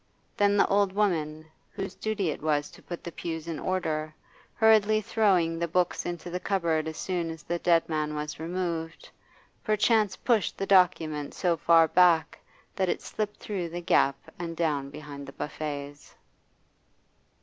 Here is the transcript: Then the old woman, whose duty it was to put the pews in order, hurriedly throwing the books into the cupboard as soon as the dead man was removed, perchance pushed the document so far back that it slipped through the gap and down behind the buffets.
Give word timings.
Then 0.35 0.57
the 0.57 0.65
old 0.65 0.93
woman, 0.93 1.45
whose 1.73 1.93
duty 1.93 2.31
it 2.31 2.41
was 2.41 2.71
to 2.71 2.81
put 2.81 3.03
the 3.03 3.11
pews 3.11 3.47
in 3.47 3.59
order, 3.59 4.15
hurriedly 4.55 4.99
throwing 4.99 5.59
the 5.59 5.67
books 5.67 6.07
into 6.07 6.31
the 6.31 6.39
cupboard 6.39 6.87
as 6.87 6.97
soon 6.97 7.29
as 7.29 7.43
the 7.43 7.59
dead 7.59 7.87
man 7.87 8.15
was 8.15 8.39
removed, 8.39 9.07
perchance 9.63 10.15
pushed 10.15 10.57
the 10.57 10.65
document 10.65 11.35
so 11.35 11.55
far 11.55 11.87
back 11.87 12.39
that 12.75 12.89
it 12.89 13.03
slipped 13.03 13.37
through 13.37 13.69
the 13.69 13.79
gap 13.81 14.15
and 14.39 14.57
down 14.57 14.89
behind 14.89 15.27
the 15.27 15.33
buffets. 15.33 16.15